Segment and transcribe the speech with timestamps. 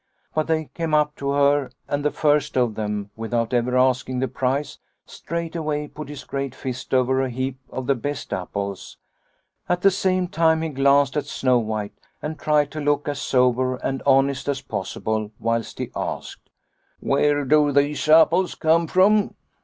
[0.33, 4.27] "But they came up to her and the first of them, without ever asking the
[4.27, 8.97] price, straight way put his great fist over a heap of the best apples.
[9.69, 13.75] At the same time he glanced at Snow White and tried to look as sober
[13.75, 16.49] and honest as possible, whilst he asked,'
[16.99, 19.35] Where do these apples come from